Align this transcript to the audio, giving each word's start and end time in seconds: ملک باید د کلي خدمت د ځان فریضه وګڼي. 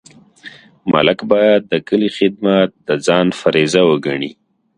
ملک 0.91 1.19
باید 1.31 1.61
د 1.71 1.73
کلي 1.87 2.09
خدمت 2.17 2.69
د 2.87 2.89
ځان 3.05 3.27
فریضه 3.39 3.81
وګڼي. 3.89 4.31